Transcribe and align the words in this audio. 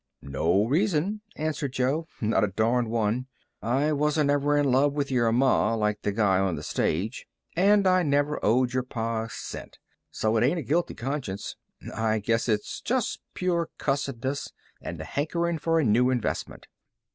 "No 0.23 0.65
reason," 0.65 1.21
answered 1.35 1.73
Jo. 1.73 2.07
"Not 2.19 2.43
a 2.43 2.47
darned 2.47 2.89
one. 2.89 3.27
I 3.61 3.91
wasn't 3.91 4.31
ever 4.31 4.57
in 4.57 4.71
love 4.71 4.93
with 4.93 5.11
your 5.11 5.31
ma, 5.31 5.75
like 5.75 6.01
the 6.01 6.11
guy 6.11 6.39
on 6.39 6.55
the 6.55 6.63
stage; 6.63 7.27
and 7.55 7.85
I 7.85 8.01
never 8.01 8.43
owed 8.43 8.73
your 8.73 8.81
pa 8.81 9.25
a 9.25 9.29
cent. 9.29 9.77
So 10.09 10.37
it 10.37 10.43
ain't 10.43 10.57
a 10.57 10.63
guilty 10.63 10.95
conscience. 10.95 11.55
I 11.95 12.17
guess 12.17 12.49
it's 12.49 12.81
just 12.81 13.19
pure 13.35 13.69
cussedness, 13.77 14.51
and 14.81 14.99
a 14.99 15.05
hankerin' 15.05 15.59
for 15.59 15.79
a 15.79 15.83
new 15.85 16.09
investment. 16.09 16.65